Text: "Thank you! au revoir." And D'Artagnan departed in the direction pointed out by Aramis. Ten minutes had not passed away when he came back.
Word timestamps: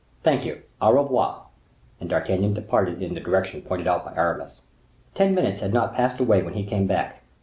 "Thank 0.23 0.47
you! 0.47 0.63
au 0.81 0.93
revoir." 0.93 1.43
And 1.99 2.09
D'Artagnan 2.09 2.55
departed 2.55 3.03
in 3.03 3.13
the 3.13 3.19
direction 3.19 3.61
pointed 3.61 3.85
out 3.85 4.03
by 4.03 4.15
Aramis. 4.19 4.61
Ten 5.13 5.35
minutes 5.35 5.61
had 5.61 5.75
not 5.75 5.93
passed 5.95 6.19
away 6.19 6.41
when 6.41 6.55
he 6.55 6.65
came 6.65 6.87
back. 6.87 7.21